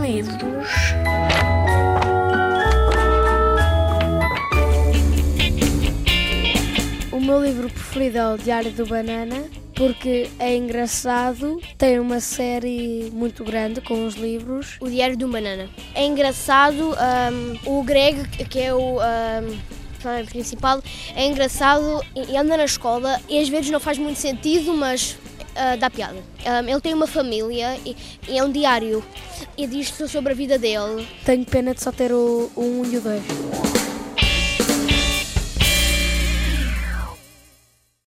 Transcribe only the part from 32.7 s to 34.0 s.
e o 2.